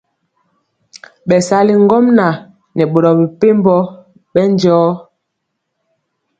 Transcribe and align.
Bɛsali 1.27 1.73
ŋgomnaŋ 1.83 2.33
nɛ 2.75 2.83
boro 2.91 3.09
mepempɔ 3.19 3.75
bɛndiɔ. 4.33 4.81